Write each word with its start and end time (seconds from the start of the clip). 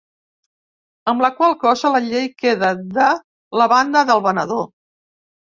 Amb 1.13 1.23
la 1.25 1.29
qual 1.41 1.53
cosa 1.65 1.91
la 1.97 2.01
llei 2.05 2.25
queda 2.45 2.71
de 2.97 3.11
la 3.63 3.71
banda 3.75 4.05
del 4.11 4.25
venedor. 4.31 4.69